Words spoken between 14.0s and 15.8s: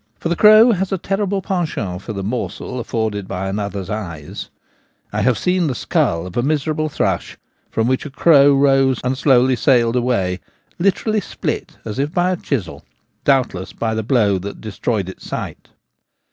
blow that destroyed its sight.